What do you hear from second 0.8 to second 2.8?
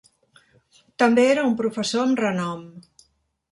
També era un professor amb renom.